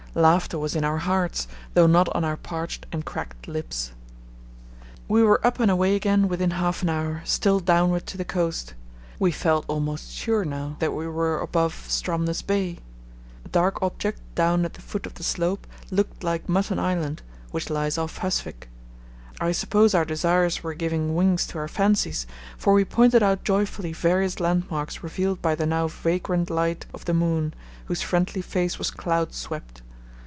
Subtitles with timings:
[0.13, 3.93] Laughter was in our hearts, though not on our parched and cracked lips.
[5.07, 8.73] We were up and away again within half an hour, still downward to the coast.
[9.19, 12.79] We felt almost sure now that we were above Stromness Bay.
[13.45, 17.21] A dark object down at the foot of the slope looked like Mutton Island,
[17.51, 18.67] which lies off Husvik.
[19.39, 22.27] I suppose our desires were giving wings to our fancies,
[22.57, 27.13] for we pointed out joyfully various landmarks revealed by the now vagrant light of the
[27.13, 27.53] moon,
[27.85, 29.81] whose friendly face was cloud swept.